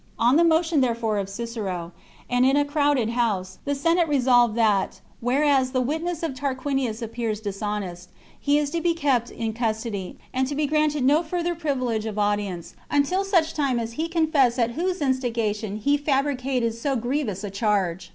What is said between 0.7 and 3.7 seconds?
therefore of Cicero, and in a crowded house,